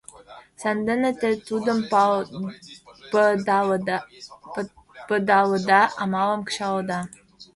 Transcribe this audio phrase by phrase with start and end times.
[0.61, 1.79] Сандене те тудым
[5.09, 6.99] пыдалыда, амалым кычалыда.